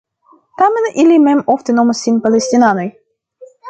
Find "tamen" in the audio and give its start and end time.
0.61-0.87